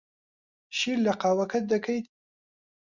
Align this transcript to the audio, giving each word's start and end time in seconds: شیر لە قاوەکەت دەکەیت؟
شیر 0.77 0.97
لە 1.05 1.13
قاوەکەت 1.21 1.63
دەکەیت؟ 1.73 2.05